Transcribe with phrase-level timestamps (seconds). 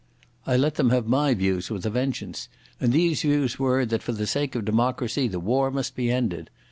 [0.47, 4.13] I let them have my views with a vengeance, and these views were that for
[4.13, 6.49] the sake of democracy the war must be ended.